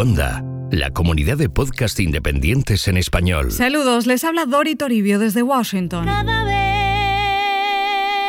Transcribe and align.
Onda, 0.00 0.42
la 0.70 0.90
comunidad 0.92 1.36
de 1.36 1.50
podcast 1.50 2.00
independientes 2.00 2.88
en 2.88 2.96
español. 2.96 3.52
Saludos, 3.52 4.06
les 4.06 4.24
habla 4.24 4.46
Dori 4.46 4.74
Toribio 4.74 5.18
desde 5.18 5.42
Washington. 5.42 6.06
Cada 6.06 6.44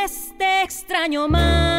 vez 0.01 0.33
te 0.37 0.63
extraño 0.63 1.29
más. 1.29 1.70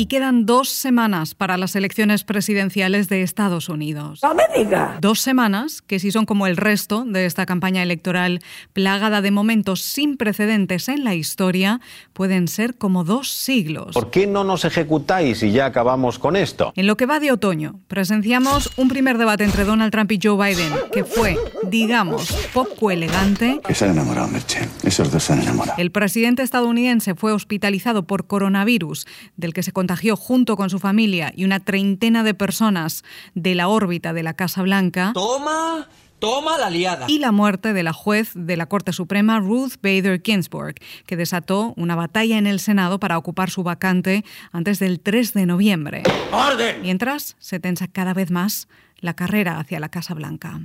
Y 0.00 0.06
quedan 0.06 0.46
dos 0.46 0.70
semanas 0.70 1.34
para 1.34 1.58
las 1.58 1.76
elecciones 1.76 2.24
presidenciales 2.24 3.10
de 3.10 3.20
Estados 3.20 3.68
Unidos. 3.68 4.20
¡No 4.22 4.34
me 4.34 4.44
diga! 4.56 4.96
Dos 4.98 5.20
semanas 5.20 5.82
que 5.82 5.98
si 5.98 6.10
son 6.10 6.24
como 6.24 6.46
el 6.46 6.56
resto 6.56 7.04
de 7.04 7.26
esta 7.26 7.44
campaña 7.44 7.82
electoral 7.82 8.40
plagada 8.72 9.20
de 9.20 9.30
momentos 9.30 9.82
sin 9.82 10.16
precedentes 10.16 10.88
en 10.88 11.04
la 11.04 11.14
historia, 11.14 11.82
pueden 12.14 12.48
ser 12.48 12.78
como 12.78 13.04
dos 13.04 13.30
siglos. 13.30 13.92
¿Por 13.92 14.10
qué 14.10 14.26
no 14.26 14.42
nos 14.42 14.64
ejecutáis 14.64 15.42
y 15.42 15.52
ya 15.52 15.66
acabamos 15.66 16.18
con 16.18 16.34
esto? 16.34 16.72
En 16.76 16.86
lo 16.86 16.96
que 16.96 17.04
va 17.04 17.20
de 17.20 17.30
otoño, 17.30 17.78
presenciamos 17.86 18.70
un 18.78 18.88
primer 18.88 19.18
debate 19.18 19.44
entre 19.44 19.66
Donald 19.66 19.92
Trump 19.92 20.10
y 20.12 20.18
Joe 20.22 20.34
Biden 20.34 20.72
que 20.94 21.04
fue, 21.04 21.36
digamos, 21.64 22.34
poco 22.54 22.90
elegante. 22.90 23.60
Que 23.66 23.74
se 23.74 23.84
han 23.84 23.90
enamorado, 23.90 24.28
Merche. 24.28 24.66
Esos 24.82 25.12
dos 25.12 25.24
se 25.24 25.34
han 25.34 25.42
enamorado. 25.42 25.76
El 25.76 25.90
presidente 25.90 26.42
estadounidense 26.42 27.14
fue 27.14 27.32
hospitalizado 27.32 28.06
por 28.06 28.26
coronavirus, 28.26 29.06
del 29.36 29.52
que 29.52 29.62
se 29.62 29.72
contagió 29.90 30.14
junto 30.14 30.56
con 30.56 30.70
su 30.70 30.78
familia 30.78 31.32
y 31.34 31.44
una 31.44 31.58
treintena 31.58 32.22
de 32.22 32.32
personas 32.32 33.02
de 33.34 33.56
la 33.56 33.66
órbita 33.66 34.12
de 34.12 34.22
la 34.22 34.34
Casa 34.34 34.62
Blanca. 34.62 35.10
Toma, 35.14 35.88
toma 36.20 36.58
la 36.58 36.70
liada. 36.70 37.06
Y 37.08 37.18
la 37.18 37.32
muerte 37.32 37.72
de 37.72 37.82
la 37.82 37.92
juez 37.92 38.30
de 38.36 38.56
la 38.56 38.66
Corte 38.66 38.92
Suprema 38.92 39.40
Ruth 39.40 39.72
Bader 39.82 40.22
Ginsburg, 40.24 40.76
que 41.06 41.16
desató 41.16 41.74
una 41.76 41.96
batalla 41.96 42.38
en 42.38 42.46
el 42.46 42.60
Senado 42.60 43.00
para 43.00 43.18
ocupar 43.18 43.50
su 43.50 43.64
vacante 43.64 44.24
antes 44.52 44.78
del 44.78 45.00
3 45.00 45.32
de 45.32 45.46
noviembre. 45.46 46.04
¡Orden! 46.30 46.82
Mientras 46.82 47.34
se 47.40 47.58
tensa 47.58 47.88
cada 47.88 48.14
vez 48.14 48.30
más 48.30 48.68
la 49.00 49.14
carrera 49.14 49.58
hacia 49.58 49.80
la 49.80 49.88
Casa 49.88 50.14
Blanca. 50.14 50.60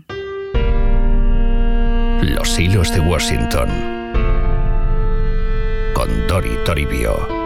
Los 2.22 2.60
hilos 2.60 2.94
de 2.94 3.00
Washington. 3.00 3.70
Con 5.96 6.28
Dori 6.28 6.60
Toribio. 6.64 7.45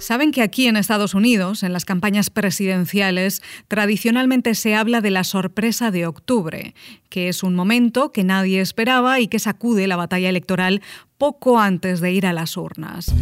Saben 0.00 0.32
que 0.32 0.40
aquí 0.40 0.66
en 0.66 0.78
Estados 0.78 1.14
Unidos, 1.14 1.62
en 1.62 1.74
las 1.74 1.84
campañas 1.84 2.30
presidenciales, 2.30 3.42
tradicionalmente 3.68 4.54
se 4.54 4.74
habla 4.74 5.02
de 5.02 5.10
la 5.10 5.24
sorpresa 5.24 5.90
de 5.90 6.06
octubre, 6.06 6.74
que 7.10 7.28
es 7.28 7.42
un 7.42 7.54
momento 7.54 8.10
que 8.10 8.24
nadie 8.24 8.62
esperaba 8.62 9.20
y 9.20 9.28
que 9.28 9.38
sacude 9.38 9.86
la 9.86 9.96
batalla 9.96 10.30
electoral 10.30 10.80
poco 11.18 11.60
antes 11.60 12.00
de 12.00 12.12
ir 12.12 12.26
a 12.26 12.32
las 12.32 12.56
urnas. 12.56 13.12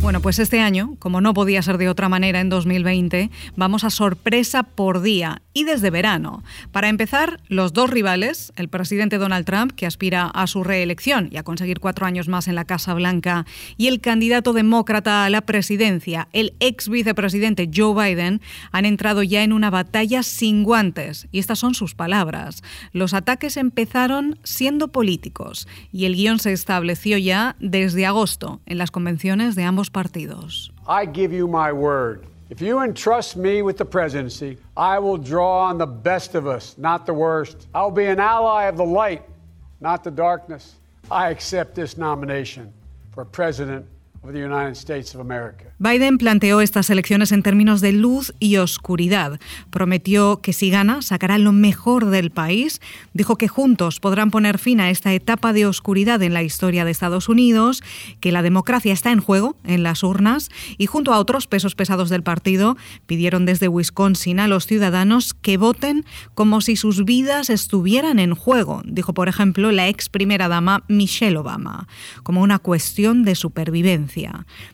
Bueno, 0.00 0.22
pues 0.22 0.38
este 0.38 0.60
año, 0.60 0.96
como 0.98 1.20
no 1.20 1.34
podía 1.34 1.60
ser 1.60 1.76
de 1.76 1.90
otra 1.90 2.08
manera 2.08 2.40
en 2.40 2.48
2020, 2.48 3.30
vamos 3.54 3.84
a 3.84 3.90
sorpresa 3.90 4.62
por 4.62 5.02
día 5.02 5.42
y 5.52 5.64
desde 5.64 5.90
verano. 5.90 6.42
Para 6.72 6.88
empezar, 6.88 7.38
los 7.48 7.74
dos 7.74 7.90
rivales, 7.90 8.50
el 8.56 8.68
presidente 8.68 9.18
Donald 9.18 9.44
Trump, 9.44 9.72
que 9.72 9.84
aspira 9.84 10.26
a 10.26 10.46
su 10.46 10.64
reelección 10.64 11.28
y 11.30 11.36
a 11.36 11.42
conseguir 11.42 11.80
cuatro 11.80 12.06
años 12.06 12.28
más 12.28 12.48
en 12.48 12.54
la 12.54 12.64
Casa 12.64 12.94
Blanca, 12.94 13.44
y 13.76 13.88
el 13.88 14.00
candidato 14.00 14.54
demócrata 14.54 15.26
a 15.26 15.30
la 15.30 15.42
presidencia, 15.42 16.28
el 16.32 16.54
ex 16.60 16.88
vicepresidente 16.88 17.70
Joe 17.72 17.94
Biden, 17.94 18.40
han 18.72 18.86
entrado 18.86 19.22
ya 19.22 19.42
en 19.42 19.52
una 19.52 19.68
batalla 19.68 20.22
sin 20.22 20.62
guantes. 20.62 21.28
Y 21.30 21.40
estas 21.40 21.58
son 21.58 21.74
sus 21.74 21.94
palabras. 21.94 22.62
Los 22.92 23.12
ataques 23.12 23.58
empezaron 23.58 24.38
siendo 24.44 24.88
políticos 24.88 25.68
y 25.92 26.06
el 26.06 26.14
guion 26.14 26.38
se 26.38 26.52
estableció 26.52 27.18
ya 27.18 27.56
desde 27.60 28.06
agosto 28.06 28.62
en 28.64 28.78
las 28.78 28.90
convenciones 28.90 29.56
de 29.56 29.64
ambos 29.64 29.89
partidos. 29.92 30.70
I 30.86 31.04
give 31.04 31.32
you 31.32 31.46
my 31.48 31.72
word. 31.72 32.26
If 32.50 32.60
you 32.60 32.80
entrust 32.80 33.36
me 33.36 33.62
with 33.62 33.78
the 33.78 33.84
presidency, 33.84 34.58
I 34.76 34.98
will 34.98 35.16
draw 35.16 35.68
on 35.68 35.78
the 35.78 35.86
best 35.86 36.34
of 36.34 36.46
us, 36.46 36.76
not 36.76 37.06
the 37.06 37.14
worst. 37.14 37.68
I 37.72 37.82
will 37.82 37.92
be 37.92 38.06
an 38.06 38.18
ally 38.18 38.64
of 38.64 38.76
the 38.76 38.84
light, 38.84 39.22
not 39.80 40.02
the 40.02 40.10
darkness. 40.10 40.74
I 41.10 41.30
accept 41.30 41.74
this 41.74 41.96
nomination 41.96 42.72
for 43.12 43.24
president 43.24 43.86
Biden 45.78 46.18
planteó 46.18 46.60
estas 46.60 46.90
elecciones 46.90 47.32
en 47.32 47.42
términos 47.42 47.80
de 47.80 47.92
luz 47.92 48.34
y 48.38 48.58
oscuridad. 48.58 49.40
Prometió 49.70 50.42
que 50.42 50.52
si 50.52 50.68
gana, 50.68 51.00
sacará 51.00 51.38
lo 51.38 51.52
mejor 51.52 52.10
del 52.10 52.30
país. 52.30 52.82
Dijo 53.14 53.36
que 53.36 53.48
juntos 53.48 53.98
podrán 53.98 54.30
poner 54.30 54.58
fin 54.58 54.78
a 54.80 54.90
esta 54.90 55.14
etapa 55.14 55.54
de 55.54 55.64
oscuridad 55.64 56.22
en 56.22 56.34
la 56.34 56.42
historia 56.42 56.84
de 56.84 56.90
Estados 56.90 57.30
Unidos, 57.30 57.82
que 58.20 58.30
la 58.30 58.42
democracia 58.42 58.92
está 58.92 59.10
en 59.10 59.20
juego 59.20 59.56
en 59.64 59.82
las 59.82 60.02
urnas 60.02 60.50
y 60.76 60.84
junto 60.84 61.14
a 61.14 61.18
otros 61.18 61.46
pesos 61.46 61.74
pesados 61.74 62.10
del 62.10 62.22
partido 62.22 62.76
pidieron 63.06 63.46
desde 63.46 63.68
Wisconsin 63.68 64.38
a 64.38 64.48
los 64.48 64.66
ciudadanos 64.66 65.32
que 65.32 65.56
voten 65.56 66.04
como 66.34 66.60
si 66.60 66.76
sus 66.76 67.06
vidas 67.06 67.48
estuvieran 67.48 68.18
en 68.18 68.34
juego, 68.34 68.82
dijo 68.84 69.14
por 69.14 69.28
ejemplo 69.28 69.72
la 69.72 69.88
ex 69.88 70.10
primera 70.10 70.48
dama 70.48 70.84
Michelle 70.88 71.38
Obama, 71.38 71.88
como 72.22 72.42
una 72.42 72.58
cuestión 72.58 73.22
de 73.22 73.34
supervivencia. 73.34 74.09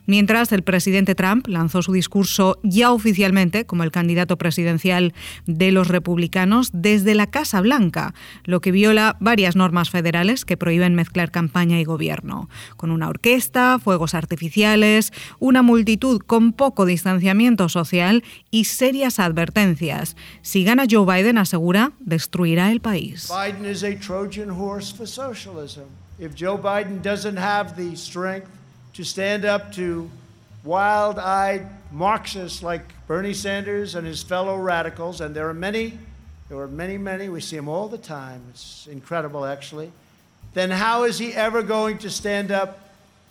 Mientras 0.05 0.51
el 0.51 0.63
presidente 0.63 1.15
Trump 1.15 1.47
lanzó 1.47 1.81
su 1.81 1.91
discurso 1.91 2.59
ya 2.63 2.91
oficialmente 2.91 3.65
como 3.65 3.83
el 3.83 3.91
candidato 3.91 4.37
presidencial 4.37 5.13
de 5.45 5.71
los 5.71 5.87
republicanos 5.87 6.69
desde 6.73 7.15
la 7.15 7.27
Casa 7.27 7.61
Blanca, 7.61 8.13
lo 8.43 8.61
que 8.61 8.71
viola 8.71 9.17
varias 9.19 9.55
normas 9.55 9.89
federales 9.89 10.45
que 10.45 10.57
prohíben 10.57 10.95
mezclar 10.95 11.31
campaña 11.31 11.79
y 11.79 11.83
gobierno, 11.83 12.49
con 12.75 12.91
una 12.91 13.09
orquesta, 13.09 13.79
fuegos 13.79 14.13
artificiales, 14.13 15.11
una 15.39 15.61
multitud 15.61 16.21
con 16.21 16.53
poco 16.53 16.85
distanciamiento 16.85 17.69
social 17.69 18.23
y 18.51 18.65
serias 18.65 19.19
advertencias. 19.19 20.15
Si 20.41 20.63
gana 20.63 20.85
Joe 20.89 21.05
Biden, 21.05 21.37
asegura, 21.37 21.91
destruirá 21.99 22.71
el 22.71 22.81
país. 22.81 23.29
Biden 23.29 23.69
is 23.69 23.83
a 23.83 23.95
Trojan 23.95 24.49
horse 24.49 24.95
for 24.95 25.07
socialism. 25.07 25.85
If 26.19 26.33
Joe 26.35 26.57
Biden 26.57 27.01
doesn't 27.03 27.37
have 27.37 27.75
the 27.75 27.95
strength 27.95 28.49
to 28.97 29.05
stand 29.05 29.45
up 29.45 29.71
to 29.71 30.09
wild 30.63 31.19
eyed 31.19 31.67
Marxists 31.91 32.63
like 32.63 32.81
Bernie 33.05 33.31
Sanders 33.31 33.93
and 33.93 34.07
his 34.07 34.23
fellow 34.23 34.57
radicals, 34.57 35.21
and 35.21 35.35
there 35.35 35.47
are 35.47 35.53
many, 35.53 35.99
there 36.49 36.57
are 36.57 36.67
many, 36.67 36.97
many, 36.97 37.29
we 37.29 37.39
see 37.39 37.55
them 37.55 37.69
all 37.69 37.87
the 37.87 37.99
time. 37.99 38.41
It's 38.49 38.87
incredible, 38.87 39.45
actually. 39.45 39.91
Then 40.55 40.71
how 40.71 41.03
is 41.03 41.19
he 41.19 41.31
ever 41.31 41.61
going 41.61 41.99
to 41.99 42.09
stand 42.09 42.51
up 42.51 42.79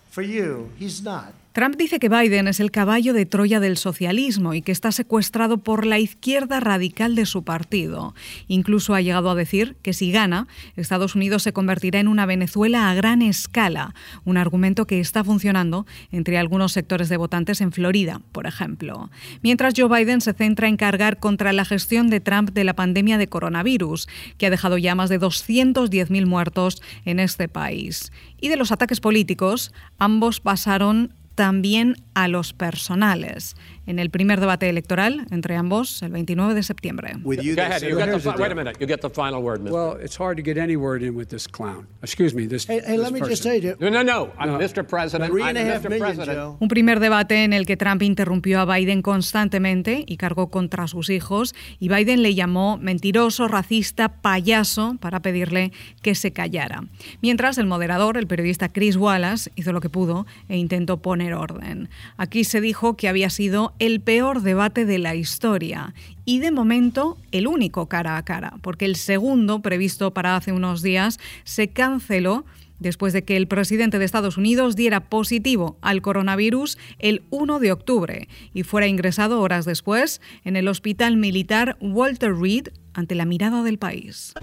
for 0.08 0.22
you? 0.22 0.70
He's 0.76 1.02
not. 1.02 1.34
Trump 1.56 1.76
dice 1.76 1.98
que 1.98 2.10
Biden 2.10 2.48
es 2.48 2.60
el 2.60 2.70
caballo 2.70 3.14
de 3.14 3.24
Troya 3.24 3.60
del 3.60 3.78
socialismo 3.78 4.52
y 4.52 4.60
que 4.60 4.72
está 4.72 4.92
secuestrado 4.92 5.56
por 5.56 5.86
la 5.86 5.98
izquierda 5.98 6.60
radical 6.60 7.14
de 7.14 7.24
su 7.24 7.44
partido. 7.44 8.14
Incluso 8.46 8.94
ha 8.94 9.00
llegado 9.00 9.30
a 9.30 9.34
decir 9.34 9.74
que 9.80 9.94
si 9.94 10.12
gana, 10.12 10.48
Estados 10.76 11.14
Unidos 11.14 11.42
se 11.44 11.54
convertirá 11.54 11.98
en 11.98 12.08
una 12.08 12.26
Venezuela 12.26 12.90
a 12.90 12.94
gran 12.94 13.22
escala, 13.22 13.94
un 14.26 14.36
argumento 14.36 14.86
que 14.86 15.00
está 15.00 15.24
funcionando 15.24 15.86
entre 16.12 16.36
algunos 16.36 16.72
sectores 16.72 17.08
de 17.08 17.16
votantes 17.16 17.62
en 17.62 17.72
Florida, 17.72 18.20
por 18.32 18.46
ejemplo. 18.46 19.08
Mientras 19.40 19.72
Joe 19.74 19.88
Biden 19.88 20.20
se 20.20 20.34
centra 20.34 20.68
en 20.68 20.76
cargar 20.76 21.20
contra 21.20 21.54
la 21.54 21.64
gestión 21.64 22.10
de 22.10 22.20
Trump 22.20 22.50
de 22.50 22.64
la 22.64 22.76
pandemia 22.76 23.16
de 23.16 23.28
coronavirus, 23.28 24.08
que 24.36 24.44
ha 24.44 24.50
dejado 24.50 24.76
ya 24.76 24.94
más 24.94 25.08
de 25.08 25.18
210.000 25.18 26.26
muertos 26.26 26.82
en 27.06 27.18
este 27.18 27.48
país. 27.48 28.12
Y 28.38 28.48
de 28.48 28.58
los 28.58 28.72
ataques 28.72 29.00
políticos, 29.00 29.72
ambos 29.96 30.40
pasaron 30.40 31.14
también 31.36 31.96
a 32.14 32.26
los 32.26 32.52
personales 32.52 33.54
en 33.86 33.98
el 33.98 34.10
primer 34.10 34.40
debate 34.40 34.68
electoral 34.68 35.26
entre 35.30 35.56
ambos 35.56 36.02
el 36.02 36.10
29 36.12 36.54
de 36.54 36.62
septiembre. 36.62 37.12
With 37.22 37.40
you, 37.40 37.54
Go 37.54 37.62
ahead. 37.62 37.80
they 37.80 37.90
You 37.90 37.96
said- 37.96 38.06
get 38.12 38.22
the, 38.22 38.32
fi- 38.32 38.42
wait 38.42 38.52
a 38.52 38.54
minute. 38.54 38.76
You 38.80 38.86
get 38.86 39.00
the 39.00 39.10
final 39.10 39.42
word, 39.42 39.60
Mr. 39.62 39.70
Well, 39.70 39.96
it's 40.02 40.16
hard 40.18 40.36
to 40.36 40.42
get 40.42 40.58
any 40.58 40.76
word 40.76 41.02
in 41.02 41.14
with 41.16 41.28
this 41.28 41.46
clown. 41.48 41.86
Excuse 42.02 42.34
me, 42.34 42.46
this. 42.46 42.66
Hey, 42.68 42.80
hey 42.84 42.92
this 42.96 43.00
let 43.00 43.12
me 43.12 43.20
just 43.20 43.42
person. 43.42 43.52
say 43.52 43.60
to 43.60 43.76
no, 43.80 43.90
no, 43.90 44.02
no. 44.02 44.32
I'm 44.38 44.50
No. 44.52 44.58
Mr. 44.58 44.84
President. 44.86 45.30
I'm 45.30 45.54
Mr. 45.56 45.88
million, 45.88 45.98
President. 46.00 46.56
Un 46.60 46.68
primer 46.68 47.00
debate 47.00 47.44
en 47.44 47.52
el 47.52 47.66
que 47.66 47.76
Trump 47.76 48.02
interrumpió 48.02 48.60
a 48.60 48.64
Biden 48.76 49.02
constantemente 49.02 50.04
y 50.06 50.16
cargó 50.16 50.48
contra 50.50 50.86
sus 50.88 51.10
hijos 51.10 51.54
y 51.78 51.88
Biden 51.88 52.22
le 52.22 52.34
llamó 52.34 52.78
mentiroso, 52.78 53.48
racista, 53.48 54.20
payaso 54.22 54.96
para 55.00 55.20
pedirle 55.20 55.72
que 56.02 56.14
se 56.14 56.32
callara. 56.32 56.84
Mientras 57.22 57.58
el 57.58 57.66
moderador, 57.66 58.16
el 58.16 58.26
periodista 58.26 58.72
Chris 58.72 58.96
Wallace, 58.96 59.50
hizo 59.56 59.72
lo 59.72 59.80
que 59.80 59.90
pudo 59.90 60.26
e 60.48 60.56
intentó 60.56 61.02
poner 61.02 61.34
orden. 61.34 61.88
Aquí 62.16 62.44
se 62.44 62.60
dijo 62.60 62.96
que 62.96 63.08
había 63.08 63.30
sido 63.30 63.74
el 63.78 64.00
peor 64.00 64.42
debate 64.42 64.84
de 64.84 64.98
la 64.98 65.14
historia 65.14 65.94
y 66.24 66.40
de 66.40 66.50
momento 66.50 67.18
el 67.32 67.46
único 67.46 67.88
cara 67.88 68.16
a 68.16 68.24
cara, 68.24 68.54
porque 68.62 68.84
el 68.84 68.96
segundo, 68.96 69.60
previsto 69.60 70.12
para 70.12 70.36
hace 70.36 70.52
unos 70.52 70.82
días, 70.82 71.18
se 71.44 71.68
canceló 71.68 72.44
después 72.78 73.12
de 73.12 73.24
que 73.24 73.36
el 73.36 73.48
presidente 73.48 73.98
de 73.98 74.04
Estados 74.04 74.36
Unidos 74.36 74.76
diera 74.76 75.00
positivo 75.00 75.78
al 75.80 76.02
coronavirus 76.02 76.78
el 76.98 77.22
1 77.30 77.58
de 77.58 77.72
octubre 77.72 78.28
y 78.52 78.62
fuera 78.62 78.86
ingresado 78.86 79.40
horas 79.40 79.64
después 79.64 80.20
en 80.44 80.56
el 80.56 80.68
hospital 80.68 81.16
militar 81.16 81.76
Walter 81.80 82.34
Reed 82.34 82.68
ante 82.92 83.14
la 83.14 83.24
mirada 83.24 83.62
del 83.62 83.78
país. 83.78 84.34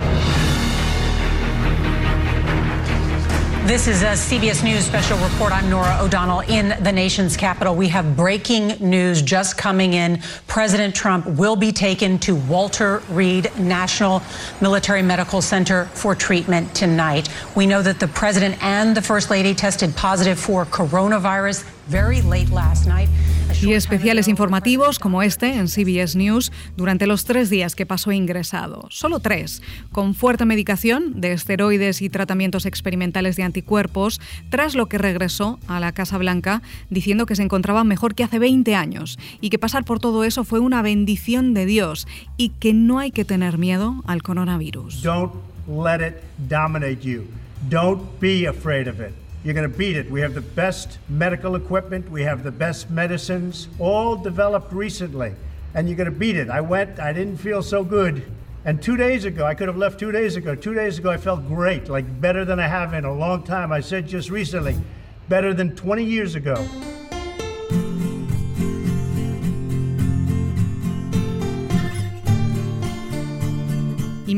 This 3.66 3.88
is 3.88 4.02
a 4.02 4.08
CBS 4.08 4.62
News 4.62 4.86
special 4.86 5.18
report. 5.20 5.54
I'm 5.54 5.70
Nora 5.70 5.98
O'Donnell 6.02 6.42
in 6.42 6.76
the 6.84 6.92
nation's 6.92 7.38
capital. 7.38 7.74
We 7.74 7.88
have 7.88 8.14
breaking 8.14 8.76
news 8.82 9.22
just 9.22 9.58
coming 9.58 9.94
in. 9.94 10.22
President 10.48 10.94
Trump 10.94 11.26
will 11.26 11.56
be 11.56 11.72
taken 11.72 12.20
to 12.20 12.36
Walter 12.36 13.02
Reed 13.08 13.50
National 13.58 14.22
Military 14.60 15.02
Medical 15.02 15.42
Center 15.42 15.86
for 15.94 16.14
treatment 16.14 16.76
tonight. 16.76 17.30
We 17.56 17.66
know 17.66 17.82
that 17.82 18.02
the 18.02 18.08
president 18.10 18.62
and 18.62 18.98
the 18.98 19.02
first 19.02 19.30
lady 19.30 19.56
tested 19.56 19.96
positive 19.96 20.38
for 20.38 20.66
coronavirus 20.66 21.64
very 21.90 22.22
late 22.22 22.50
last 22.52 22.86
night. 22.88 23.10
Y 23.62 23.74
especiales 23.74 24.28
informativos 24.28 25.00
como 25.00 25.22
este 25.22 25.54
en 25.54 25.68
CBS 25.68 26.18
News 26.18 26.52
durante 26.76 27.08
los 27.08 27.24
tres 27.26 27.50
días 27.50 27.76
que 27.76 27.86
pasó 27.86 28.12
ingresado. 28.12 28.86
Solo 28.90 29.20
tres, 29.20 29.62
con 29.92 30.16
fuerte 30.16 30.46
medicación 30.46 31.22
de 31.22 31.34
esteroides 31.34 32.02
y 32.02 32.10
tratamientos 32.10 32.66
experimentales 32.66 33.36
de 33.36 33.44
anticuerpos, 33.44 34.20
tras 34.50 34.76
lo 34.76 34.88
que 34.88 34.98
regresó 34.98 35.60
a 35.68 35.80
la 35.80 35.92
Casa 35.92 36.18
Blanca 36.18 36.62
diciendo 36.90 37.26
que 37.26 37.36
se 37.36 37.44
encontraba 37.44 37.84
mejor 37.84 38.16
que 38.16 38.24
hace 38.24 38.40
20 38.40 38.76
años 38.76 39.18
y 39.40 39.50
que 39.50 39.60
pasar 39.60 39.86
por 39.86 40.00
todo 40.00 40.24
eso 40.24 40.44
fue 40.44 40.60
una 40.60 40.82
bendición 40.82 41.54
de 41.54 41.66
Dios 41.66 42.08
y 42.38 42.50
que 42.50 42.74
no 42.74 43.00
hay 43.00 43.12
que 43.12 43.26
tener 43.26 43.58
miedo 43.58 44.04
al 44.08 44.24
coronavirus. 44.24 45.02
Don't 45.04 45.34
let 45.68 46.06
it 46.06 46.16
dominate 46.50 47.02
you. 47.02 47.26
Don't 47.70 48.20
be 48.20 48.46
afraid 48.46 48.88
of 48.88 49.00
it. 49.00 49.23
You're 49.44 49.54
going 49.54 49.70
to 49.70 49.78
beat 49.78 49.98
it. 49.98 50.10
We 50.10 50.22
have 50.22 50.34
the 50.34 50.42
best 50.42 51.00
medical 51.10 51.56
equipment, 51.56 52.10
we 52.10 52.24
have 52.24 52.44
the 52.44 52.52
best 52.52 52.90
medicines, 52.90 53.68
all 53.78 54.16
developed 54.16 54.72
recently, 54.72 55.36
and 55.74 55.88
you're 55.88 55.98
going 55.98 56.12
to 56.12 56.18
beat 56.18 56.38
it. 56.38 56.50
I 56.50 56.62
went, 56.62 57.00
I 57.00 57.12
didn't 57.12 57.38
feel 57.38 57.62
so 57.62 57.84
good. 57.84 58.24
And 58.64 58.82
two 58.82 58.96
days 58.96 59.26
ago, 59.26 59.46
I 59.46 59.54
could 59.56 59.68
have 59.68 59.76
left 59.76 60.00
two 60.00 60.14
days 60.14 60.38
ago. 60.38 60.56
Two 60.56 60.74
days 60.74 60.98
ago, 60.98 61.10
I 61.10 61.18
felt 61.18 61.46
great, 61.46 61.90
like 61.90 62.22
better 62.22 62.46
than 62.46 62.60
I 62.60 62.68
have 62.68 62.94
in 62.94 63.04
a 63.04 63.14
long 63.14 63.44
time. 63.44 63.74
I 63.74 63.82
said 63.82 64.08
just 64.08 64.30
recently, 64.30 64.78
better 65.28 65.54
than 65.54 65.76
20 65.76 66.06
years 66.06 66.36
ago. 66.36 66.66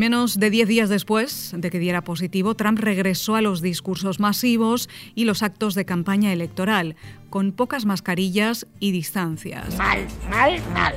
Menos 0.06 0.40
de 0.40 0.52
10 0.52 0.68
días 0.68 0.90
después 0.90 1.52
de 1.57 1.72
que 1.72 1.80
diera 1.80 2.04
positivo, 2.04 2.54
Trump 2.54 2.78
regresó 2.78 3.34
a 3.34 3.42
los 3.42 3.63
discursos 3.63 4.19
masivos 4.19 4.88
y 5.16 5.25
los 5.25 5.42
actos 5.42 5.74
de 5.74 5.84
campaña 5.84 6.31
electoral, 6.31 6.96
con 7.31 7.52
pocas 7.52 7.86
mascarillas 7.86 8.68
y 8.80 8.92
distancias. 8.92 9.75
Mal, 9.80 10.06
mal, 10.30 10.62
mal. 10.75 10.94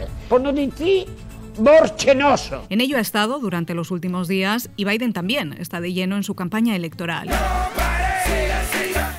borchenoso. 1.56 2.66
En 2.68 2.82
ello 2.82 2.98
ha 2.98 3.00
estado 3.00 3.38
durante 3.38 3.72
los 3.72 3.90
últimos 3.90 4.28
días 4.28 4.68
y 4.76 4.84
Biden 4.84 5.14
también 5.14 5.54
está 5.54 5.80
de 5.80 5.94
lleno 5.94 6.16
en 6.16 6.22
su 6.22 6.34
campaña 6.34 6.76
electoral. 6.76 7.30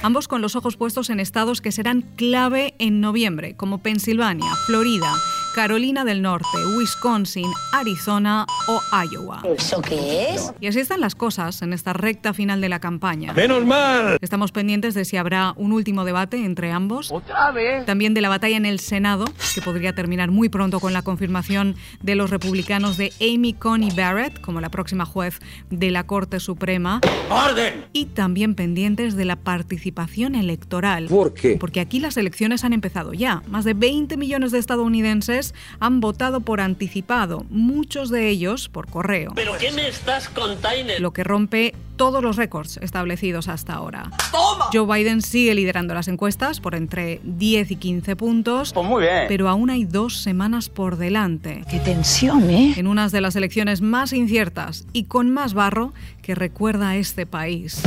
Ambos 0.03 0.27
con 0.27 0.41
los 0.41 0.55
ojos 0.55 0.77
puestos 0.77 1.09
en 1.09 1.19
estados 1.19 1.61
que 1.61 1.71
serán 1.71 2.03
clave 2.15 2.75
en 2.77 3.01
noviembre, 3.01 3.55
como 3.55 3.79
Pensilvania, 3.79 4.51
Florida, 4.67 5.11
Carolina 5.59 6.05
del 6.05 6.21
Norte, 6.21 6.47
Wisconsin, 6.77 7.51
Arizona 7.73 8.45
o 8.69 8.81
Iowa. 9.11 9.41
¿Eso 9.43 9.81
qué 9.81 10.29
es? 10.29 10.53
Y 10.61 10.67
así 10.67 10.79
están 10.79 11.01
las 11.01 11.15
cosas 11.15 11.61
en 11.61 11.73
esta 11.73 11.91
recta 11.91 12.33
final 12.33 12.61
de 12.61 12.69
la 12.69 12.79
campaña. 12.79 13.33
¡Menos 13.33 13.65
mal! 13.65 14.17
Estamos 14.21 14.53
pendientes 14.53 14.93
de 14.93 15.03
si 15.03 15.17
habrá 15.17 15.51
un 15.57 15.73
último 15.73 16.05
debate 16.05 16.45
entre 16.45 16.71
ambos. 16.71 17.11
¿Otra 17.11 17.51
vez? 17.51 17.85
También 17.85 18.13
de 18.13 18.21
la 18.21 18.29
batalla 18.29 18.55
en 18.55 18.65
el 18.65 18.79
Senado, 18.79 19.25
que 19.53 19.61
podría 19.61 19.93
terminar 19.93 20.31
muy 20.31 20.47
pronto 20.47 20.79
con 20.79 20.93
la 20.93 21.01
confirmación 21.01 21.75
de 22.01 22.15
los 22.15 22.29
republicanos 22.29 22.95
de 22.95 23.11
Amy 23.19 23.51
Coney 23.51 23.91
Barrett 23.91 24.39
como 24.39 24.61
la 24.61 24.69
próxima 24.69 25.05
juez 25.05 25.39
de 25.69 25.91
la 25.91 26.07
Corte 26.07 26.39
Suprema. 26.39 27.01
¡Orden! 27.29 27.83
Y 27.91 28.05
también 28.05 28.55
pendientes 28.55 29.17
de 29.17 29.25
la 29.25 29.35
participación 29.35 30.35
electoral. 30.35 31.07
¿Por 31.07 31.33
qué? 31.33 31.57
Porque 31.59 31.81
aquí 31.81 31.99
las 31.99 32.15
elecciones 32.15 32.63
han 32.63 32.71
empezado 32.71 33.11
ya. 33.11 33.43
Más 33.49 33.65
de 33.65 33.73
20 33.73 34.15
millones 34.15 34.53
de 34.53 34.59
estadounidenses 34.59 35.48
han 35.79 35.99
votado 35.99 36.41
por 36.41 36.61
anticipado, 36.61 37.45
muchos 37.49 38.09
de 38.09 38.29
ellos 38.29 38.69
por 38.69 38.87
correo. 38.87 39.33
¿Pero 39.35 39.57
qué 39.57 39.71
me 39.71 39.87
estás 39.87 40.29
contando? 40.29 40.93
Lo 40.99 41.11
que 41.11 41.23
rompe 41.23 41.73
todos 41.95 42.23
los 42.23 42.37
récords 42.37 42.77
establecidos 42.77 43.47
hasta 43.49 43.73
ahora. 43.73 44.09
¡Toma! 44.31 44.67
Joe 44.71 44.85
Biden 44.85 45.21
sigue 45.21 45.53
liderando 45.53 45.93
las 45.93 46.07
encuestas 46.07 46.59
por 46.61 46.75
entre 46.75 47.19
10 47.23 47.71
y 47.71 47.75
15 47.75 48.15
puntos. 48.15 48.73
Pues 48.73 48.87
muy 48.87 49.03
bien. 49.03 49.25
Pero 49.27 49.49
aún 49.49 49.69
hay 49.69 49.83
dos 49.83 50.21
semanas 50.21 50.69
por 50.69 50.97
delante. 50.97 51.63
Qué 51.69 51.79
tensión, 51.79 52.49
¿eh? 52.49 52.73
En 52.77 52.87
unas 52.87 53.11
de 53.11 53.21
las 53.21 53.35
elecciones 53.35 53.81
más 53.81 54.13
inciertas 54.13 54.85
y 54.93 55.05
con 55.05 55.29
más 55.29 55.53
barro 55.53 55.93
que 56.21 56.35
recuerda 56.35 56.89
a 56.89 56.95
este 56.97 57.25
país. 57.25 57.81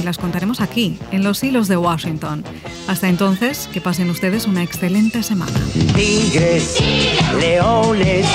Y 0.00 0.02
las 0.02 0.18
contaremos 0.18 0.60
aquí, 0.60 0.98
en 1.12 1.22
los 1.22 1.44
hilos 1.44 1.68
de 1.68 1.76
Washington. 1.76 2.42
Hasta 2.88 3.08
entonces, 3.08 3.68
que 3.72 3.80
pasen 3.80 4.10
ustedes 4.10 4.46
una 4.46 4.62
excelente 4.62 5.22
semana. 5.22 5.52
Tigres, 5.94 6.76
leones, 7.38 8.26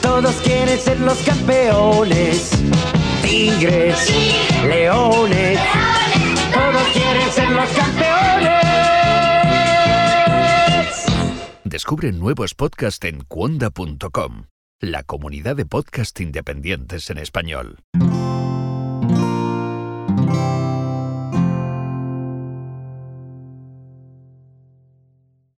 todos 0.00 0.34
quieren 0.36 0.78
ser 0.78 1.00
los 1.00 1.18
campeones. 1.18 2.50
Tigres, 3.22 4.12
leones, 4.66 5.58
todos 6.52 6.88
quieren 6.92 7.30
ser 7.32 7.50
los 7.50 7.68
campeones. 7.70 8.08
Descubre 11.64 12.12
nuevos 12.12 12.54
podcasts 12.54 13.04
en 13.04 13.24
cuonda.com, 13.24 14.44
la 14.80 15.02
comunidad 15.02 15.56
de 15.56 15.66
podcast 15.66 16.18
independientes 16.20 17.10
en 17.10 17.18
español. 17.18 17.78